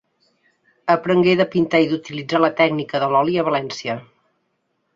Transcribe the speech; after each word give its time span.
Aprengué 0.93 1.35
de 1.41 1.45
pintar 1.55 1.83
i 1.85 1.85
d'utilitzar 1.93 2.41
la 2.43 2.51
tècnica 2.63 3.05
de 3.07 3.13
l'oli 3.13 3.39
a 3.43 3.47
València. 3.51 4.01